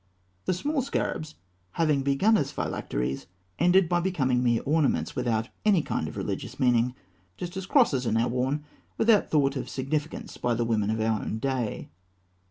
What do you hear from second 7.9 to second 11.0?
are now worn without thought of significance by the women of